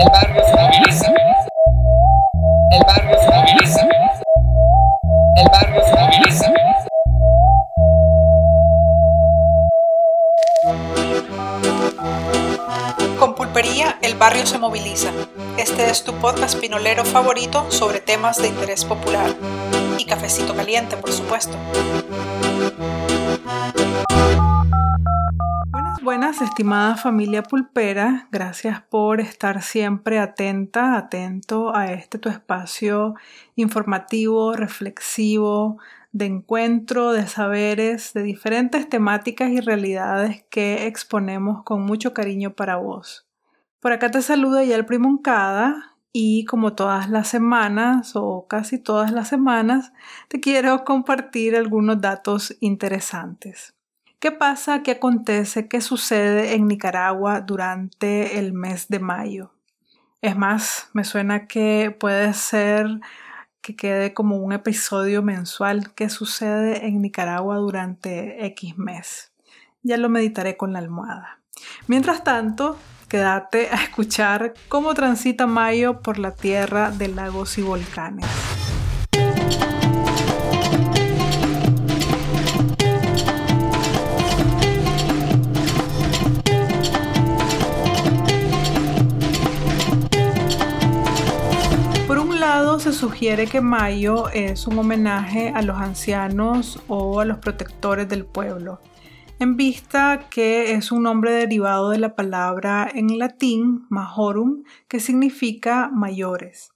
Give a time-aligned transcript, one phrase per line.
[0.00, 1.12] El barrio se moviliza.
[2.70, 3.86] El barrio se moviliza.
[5.36, 6.52] El barrio se moviliza.
[13.18, 15.10] Con Pulpería, el barrio se moviliza.
[15.58, 19.34] Este es tu podcast pinolero favorito sobre temas de interés popular.
[19.98, 21.58] Y cafecito caliente, por supuesto.
[26.38, 28.28] Estimada familia pulpera.
[28.30, 33.14] Gracias por estar siempre atenta, atento a este tu espacio
[33.56, 35.78] informativo, reflexivo,
[36.12, 42.76] de encuentro de saberes, de diferentes temáticas y realidades que exponemos con mucho cariño para
[42.76, 43.26] vos.
[43.80, 49.10] Por acá te saluda ya el Primoncada y como todas las semanas o casi todas
[49.10, 49.92] las semanas
[50.28, 53.74] te quiero compartir algunos datos interesantes.
[54.20, 54.82] ¿Qué pasa?
[54.82, 55.66] ¿Qué acontece?
[55.66, 59.54] ¿Qué sucede en Nicaragua durante el mes de mayo?
[60.20, 63.00] Es más, me suena que puede ser
[63.62, 69.32] que quede como un episodio mensual que sucede en Nicaragua durante X mes.
[69.82, 71.40] Ya lo meditaré con la almohada.
[71.86, 72.76] Mientras tanto,
[73.08, 78.26] quédate a escuchar cómo transita Mayo por la tierra de lagos y volcanes.
[92.92, 98.24] Se sugiere que mayo es un homenaje a los ancianos o a los protectores del
[98.24, 98.80] pueblo,
[99.38, 105.88] en vista que es un nombre derivado de la palabra en latín majorum, que significa
[105.92, 106.72] mayores.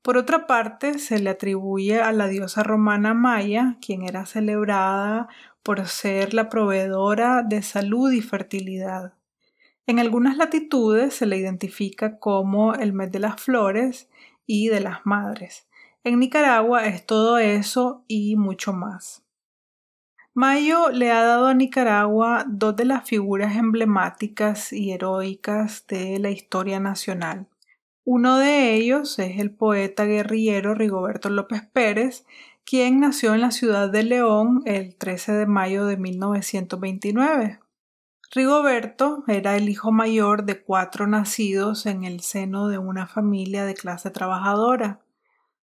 [0.00, 5.28] Por otra parte, se le atribuye a la diosa romana Maya, quien era celebrada
[5.62, 9.12] por ser la proveedora de salud y fertilidad.
[9.86, 14.08] En algunas latitudes se le identifica como el mes de las flores
[14.46, 15.68] y de las madres.
[16.04, 19.22] En Nicaragua es todo eso y mucho más.
[20.34, 26.30] Mayo le ha dado a Nicaragua dos de las figuras emblemáticas y heroicas de la
[26.30, 27.48] historia nacional.
[28.04, 32.24] Uno de ellos es el poeta guerrillero Rigoberto López Pérez,
[32.64, 37.60] quien nació en la ciudad de León el 13 de mayo de 1929.
[38.34, 43.74] Rigoberto era el hijo mayor de cuatro nacidos en el seno de una familia de
[43.74, 45.00] clase trabajadora.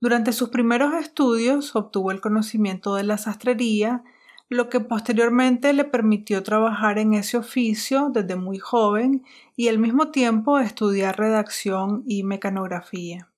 [0.00, 4.02] Durante sus primeros estudios obtuvo el conocimiento de la sastrería,
[4.48, 9.26] lo que posteriormente le permitió trabajar en ese oficio desde muy joven
[9.56, 13.28] y al mismo tiempo estudiar redacción y mecanografía.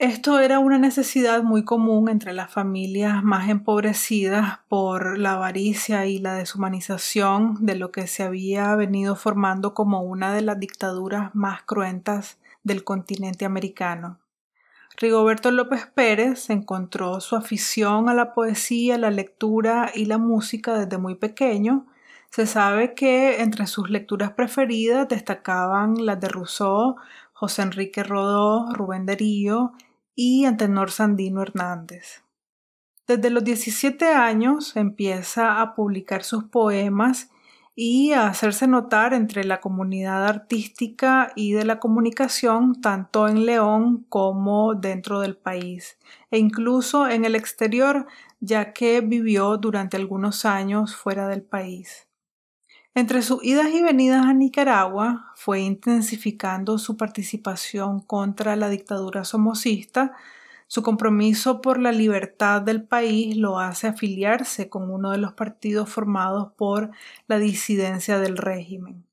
[0.00, 6.18] Esto era una necesidad muy común entre las familias más empobrecidas por la avaricia y
[6.18, 11.64] la deshumanización de lo que se había venido formando como una de las dictaduras más
[11.64, 14.18] cruentas del continente americano.
[14.96, 20.96] Rigoberto López Pérez encontró su afición a la poesía, la lectura y la música desde
[20.96, 21.84] muy pequeño.
[22.30, 26.96] Se sabe que entre sus lecturas preferidas destacaban las de Rousseau,
[27.34, 29.74] José Enrique Rodó, Rubén Darío
[30.14, 32.22] y Antenor Sandino Hernández.
[33.06, 37.30] Desde los 17 años empieza a publicar sus poemas
[37.74, 44.04] y a hacerse notar entre la comunidad artística y de la comunicación tanto en León
[44.08, 45.98] como dentro del país
[46.30, 48.06] e incluso en el exterior
[48.40, 52.09] ya que vivió durante algunos años fuera del país.
[52.92, 60.12] Entre sus idas y venidas a Nicaragua fue intensificando su participación contra la dictadura somocista.
[60.66, 65.88] Su compromiso por la libertad del país lo hace afiliarse con uno de los partidos
[65.88, 66.90] formados por
[67.28, 69.04] la disidencia del régimen.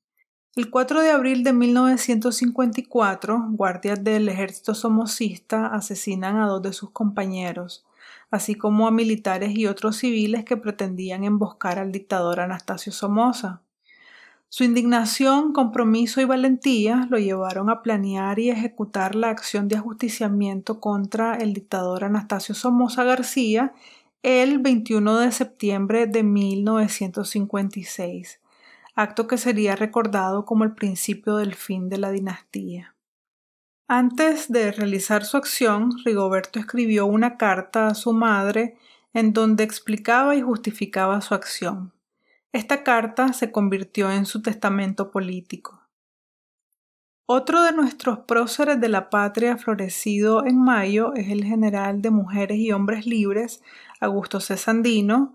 [0.56, 6.90] El 4 de abril de 1954, guardias del ejército somocista asesinan a dos de sus
[6.90, 7.86] compañeros,
[8.32, 13.62] así como a militares y otros civiles que pretendían emboscar al dictador Anastasio Somoza.
[14.50, 20.80] Su indignación, compromiso y valentía lo llevaron a planear y ejecutar la acción de ajusticiamiento
[20.80, 23.74] contra el dictador Anastasio Somoza García
[24.22, 28.40] el 21 de septiembre de 1956,
[28.94, 32.94] acto que sería recordado como el principio del fin de la dinastía.
[33.86, 38.78] Antes de realizar su acción, Rigoberto escribió una carta a su madre
[39.12, 41.92] en donde explicaba y justificaba su acción.
[42.52, 45.82] Esta carta se convirtió en su testamento político.
[47.26, 52.56] Otro de nuestros próceres de la patria florecido en mayo es el general de mujeres
[52.56, 53.62] y hombres libres,
[54.00, 54.56] Augusto C.
[54.56, 55.34] Sandino,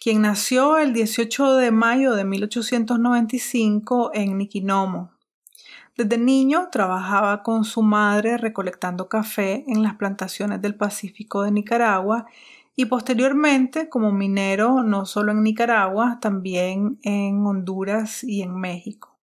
[0.00, 5.10] quien nació el 18 de mayo de 1895 en Niquinomo.
[5.98, 12.26] Desde niño trabajaba con su madre recolectando café en las plantaciones del Pacífico de Nicaragua
[12.76, 19.18] y posteriormente como minero no solo en Nicaragua, también en Honduras y en México.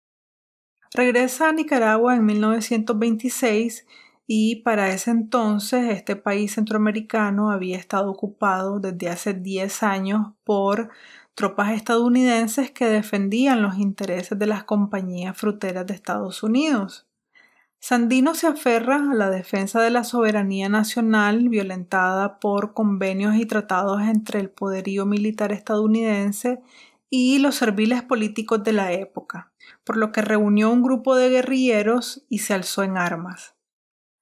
[0.92, 3.86] Regresa a Nicaragua en 1926
[4.26, 10.90] y para ese entonces este país centroamericano había estado ocupado desde hace 10 años por
[11.34, 17.09] tropas estadounidenses que defendían los intereses de las compañías fruteras de Estados Unidos.
[17.82, 24.02] Sandino se aferra a la defensa de la soberanía nacional violentada por convenios y tratados
[24.02, 26.60] entre el poderío militar estadounidense
[27.08, 29.50] y los serviles políticos de la época,
[29.82, 33.54] por lo que reunió un grupo de guerrilleros y se alzó en armas.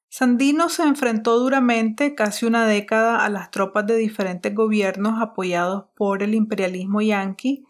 [0.08, 6.22] Sandino se enfrentó duramente casi una década a las tropas de diferentes gobiernos apoyados por
[6.22, 7.66] el imperialismo yanqui.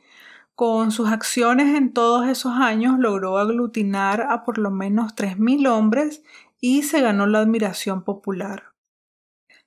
[0.59, 6.25] Con sus acciones en todos esos años logró aglutinar a por lo menos 3.000 hombres
[6.61, 8.65] y se ganó la admiración popular.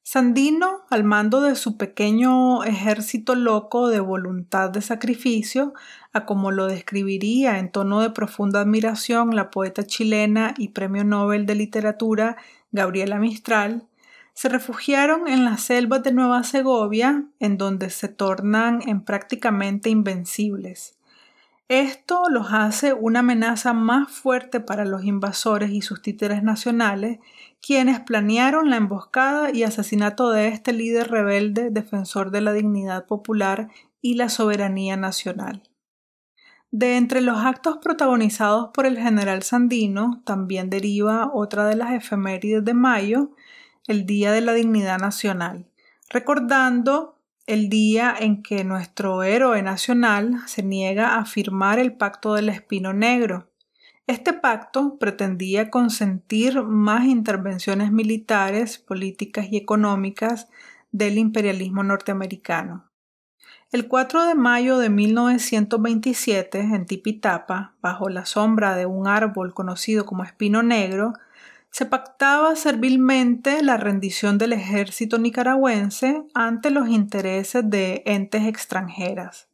[0.03, 5.73] Sandino, al mando de su pequeño ejército loco de voluntad de sacrificio,
[6.11, 11.45] a como lo describiría en tono de profunda admiración la poeta chilena y premio Nobel
[11.45, 12.35] de Literatura
[12.73, 13.87] Gabriela Mistral,
[14.33, 20.97] se refugiaron en las selvas de Nueva Segovia, en donde se tornan en prácticamente invencibles.
[21.67, 27.19] Esto los hace una amenaza más fuerte para los invasores y sus títeres nacionales,
[27.65, 33.69] quienes planearon la emboscada y asesinato de este líder rebelde defensor de la dignidad popular
[34.01, 35.63] y la soberanía nacional.
[36.71, 42.65] De entre los actos protagonizados por el general Sandino también deriva otra de las efemérides
[42.65, 43.31] de mayo,
[43.87, 45.65] el Día de la Dignidad Nacional,
[46.09, 47.17] recordando
[47.47, 52.93] el día en que nuestro héroe nacional se niega a firmar el Pacto del Espino
[52.93, 53.49] Negro.
[54.07, 60.47] Este pacto pretendía consentir más intervenciones militares, políticas y económicas
[60.91, 62.91] del imperialismo norteamericano.
[63.71, 70.05] El 4 de mayo de 1927, en Tipitapa, bajo la sombra de un árbol conocido
[70.05, 71.13] como espino negro,
[71.71, 79.47] se pactaba servilmente la rendición del ejército nicaragüense ante los intereses de entes extranjeras.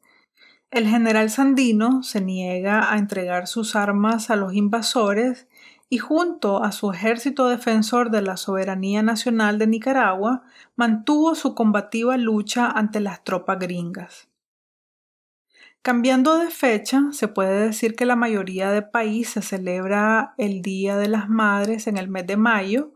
[0.72, 5.48] El general Sandino se niega a entregar sus armas a los invasores
[5.90, 10.42] y junto a su ejército defensor de la soberanía nacional de Nicaragua
[10.76, 14.28] mantuvo su combativa lucha ante las tropas gringas.
[15.88, 21.08] Cambiando de fecha, se puede decir que la mayoría de países celebra el Día de
[21.08, 22.92] las Madres en el mes de mayo,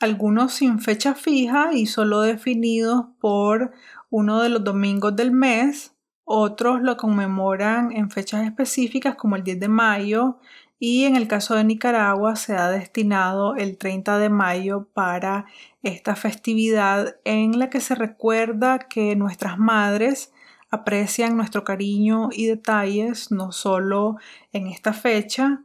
[0.00, 3.70] algunos sin fecha fija y solo definidos por
[4.10, 5.94] uno de los domingos del mes,
[6.24, 10.40] otros lo conmemoran en fechas específicas como el 10 de mayo,
[10.80, 15.46] y en el caso de Nicaragua se ha destinado el 30 de mayo para
[15.84, 20.32] esta festividad en la que se recuerda que nuestras madres
[20.70, 24.16] aprecian nuestro cariño y detalles no solo
[24.52, 25.62] en esta fecha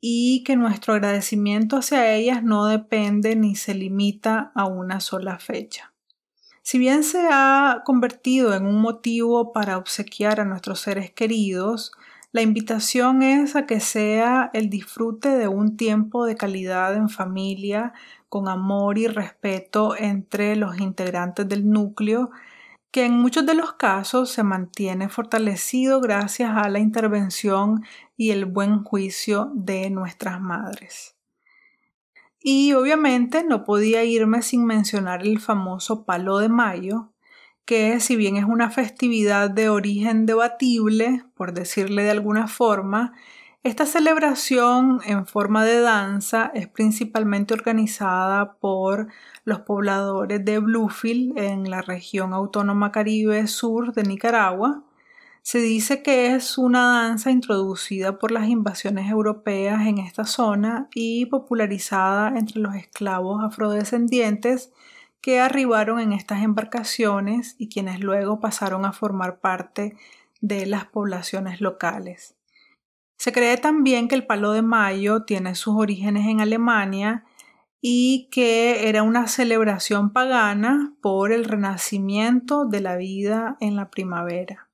[0.00, 5.92] y que nuestro agradecimiento hacia ellas no depende ni se limita a una sola fecha.
[6.62, 11.92] Si bien se ha convertido en un motivo para obsequiar a nuestros seres queridos,
[12.32, 17.92] la invitación es a que sea el disfrute de un tiempo de calidad en familia,
[18.28, 22.30] con amor y respeto entre los integrantes del núcleo,
[22.90, 27.84] que en muchos de los casos se mantiene fortalecido gracias a la intervención
[28.16, 31.14] y el buen juicio de nuestras madres.
[32.42, 37.12] Y obviamente no podía irme sin mencionar el famoso palo de mayo,
[37.64, 43.12] que si bien es una festividad de origen debatible, por decirle de alguna forma,
[43.62, 49.08] esta celebración en forma de danza es principalmente organizada por
[49.44, 54.82] los pobladores de Bluefield en la región autónoma Caribe Sur de Nicaragua.
[55.42, 61.26] Se dice que es una danza introducida por las invasiones europeas en esta zona y
[61.26, 64.72] popularizada entre los esclavos afrodescendientes
[65.20, 69.96] que arribaron en estas embarcaciones y quienes luego pasaron a formar parte
[70.40, 72.39] de las poblaciones locales.
[73.20, 77.26] Se cree también que el palo de mayo tiene sus orígenes en Alemania
[77.78, 84.70] y que era una celebración pagana por el renacimiento de la vida en la primavera.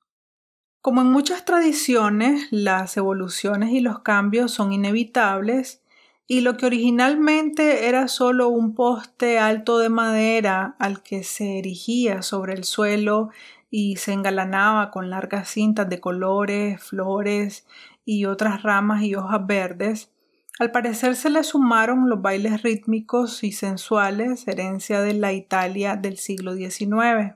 [0.81, 5.83] Como en muchas tradiciones, las evoluciones y los cambios son inevitables
[6.25, 12.21] y lo que originalmente era solo un poste alto de madera al que se erigía
[12.21, 13.29] sobre el suelo
[13.69, 17.65] y se engalanaba con largas cintas de colores, flores
[18.07, 20.11] y otras ramas y hojas verdes,
[20.59, 26.17] Al parecer se le sumaron los bailes rítmicos y sensuales, herencia de la Italia del
[26.17, 27.35] siglo XIX.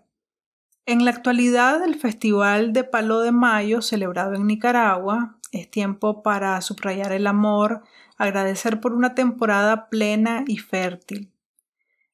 [0.88, 6.60] En la actualidad, el Festival de Palo de Mayo, celebrado en Nicaragua, es tiempo para
[6.62, 7.84] subrayar el amor,
[8.18, 11.32] agradecer por una temporada plena y fértil.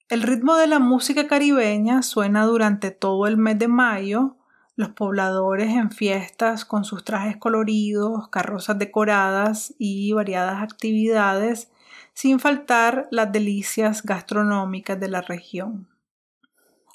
[0.10, 4.37] El ritmo de la música caribeña suena durante todo el mes de mayo,
[4.78, 11.72] los pobladores en fiestas con sus trajes coloridos, carrozas decoradas y variadas actividades,
[12.14, 15.88] sin faltar las delicias gastronómicas de la región.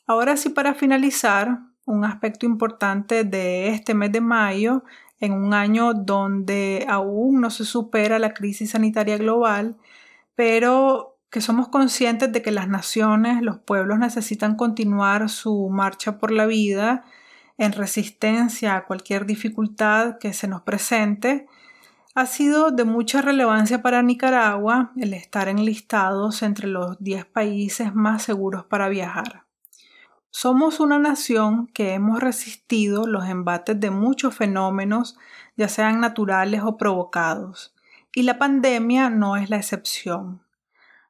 [0.07, 4.85] Ahora sí, para finalizar, un aspecto importante de este mes de mayo,
[5.19, 9.77] en un año donde aún no se supera la crisis sanitaria global,
[10.37, 16.31] pero que somos conscientes de que las naciones, los pueblos necesitan continuar su marcha por
[16.31, 17.05] la vida,
[17.59, 21.47] en resistencia a cualquier dificultad que se nos presente,
[22.15, 28.23] ha sido de mucha relevancia para Nicaragua el estar enlistados entre los 10 países más
[28.23, 29.45] seguros para viajar.
[30.31, 35.17] Somos una nación que hemos resistido los embates de muchos fenómenos,
[35.57, 37.75] ya sean naturales o provocados,
[38.15, 40.43] y la pandemia no es la excepción.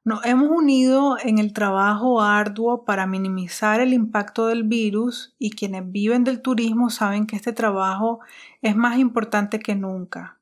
[0.05, 5.93] Nos hemos unido en el trabajo arduo para minimizar el impacto del virus y quienes
[5.93, 8.19] viven del turismo saben que este trabajo
[8.63, 10.41] es más importante que nunca.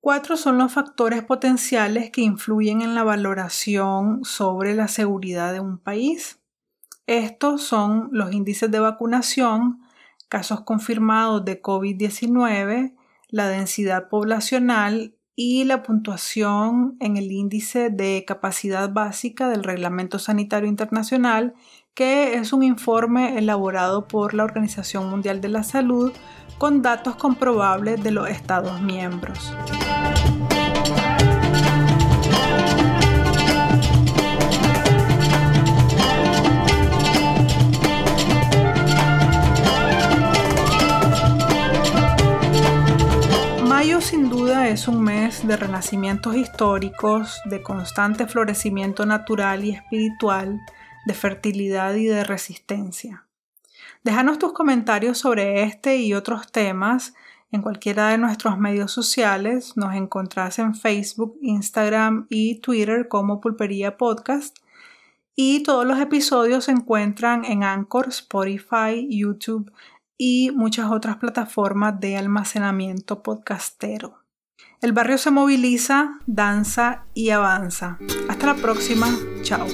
[0.00, 5.78] Cuatro son los factores potenciales que influyen en la valoración sobre la seguridad de un
[5.78, 6.38] país.
[7.06, 9.80] Estos son los índices de vacunación,
[10.28, 12.94] casos confirmados de COVID-19,
[13.28, 20.68] la densidad poblacional y la puntuación en el índice de capacidad básica del Reglamento Sanitario
[20.68, 21.54] Internacional,
[21.94, 26.12] que es un informe elaborado por la Organización Mundial de la Salud
[26.58, 29.52] con datos comprobables de los Estados miembros.
[44.04, 50.60] Sin duda es un mes de renacimientos históricos, de constante florecimiento natural y espiritual,
[51.06, 53.24] de fertilidad y de resistencia.
[54.02, 57.14] Déjanos tus comentarios sobre este y otros temas
[57.50, 59.74] en cualquiera de nuestros medios sociales.
[59.74, 64.58] Nos encontrás en Facebook, Instagram y Twitter como Pulpería Podcast.
[65.34, 69.72] Y todos los episodios se encuentran en Anchor, Spotify, YouTube
[70.18, 74.24] y muchas otras plataformas de almacenamiento podcastero.
[74.80, 77.98] El barrio se moviliza, danza y avanza.
[78.28, 79.08] Hasta la próxima.
[79.42, 79.66] Chao.